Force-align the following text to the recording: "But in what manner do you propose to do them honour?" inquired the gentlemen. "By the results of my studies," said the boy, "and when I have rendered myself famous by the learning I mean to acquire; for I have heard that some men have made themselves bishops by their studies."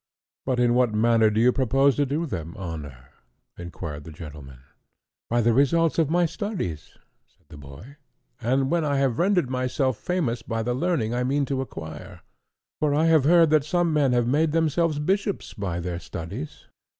"But 0.47 0.59
in 0.59 0.73
what 0.73 0.95
manner 0.95 1.29
do 1.29 1.39
you 1.39 1.51
propose 1.51 1.95
to 1.97 2.07
do 2.07 2.25
them 2.25 2.55
honour?" 2.57 3.09
inquired 3.55 4.03
the 4.03 4.11
gentlemen. 4.11 4.61
"By 5.29 5.41
the 5.41 5.53
results 5.53 5.99
of 5.99 6.09
my 6.09 6.25
studies," 6.25 6.97
said 7.27 7.45
the 7.49 7.57
boy, 7.57 7.97
"and 8.41 8.71
when 8.71 8.83
I 8.83 8.97
have 8.97 9.19
rendered 9.19 9.51
myself 9.51 9.97
famous 9.97 10.41
by 10.41 10.63
the 10.63 10.73
learning 10.73 11.13
I 11.13 11.23
mean 11.23 11.45
to 11.45 11.61
acquire; 11.61 12.21
for 12.79 12.95
I 12.95 13.05
have 13.05 13.25
heard 13.25 13.51
that 13.51 13.63
some 13.63 13.93
men 13.93 14.11
have 14.13 14.25
made 14.25 14.53
themselves 14.53 14.97
bishops 14.97 15.53
by 15.53 15.79
their 15.79 15.99
studies." 15.99 16.65